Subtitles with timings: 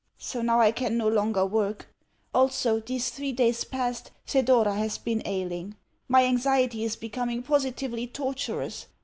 [0.17, 1.89] So now I can no longer work.
[2.33, 5.75] Also, these three days past, Thedora has been ailing.
[6.07, 8.87] My anxiety is becoming positively torturous.